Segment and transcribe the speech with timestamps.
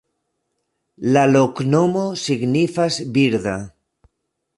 [1.17, 3.55] La loknomo signifas: birda.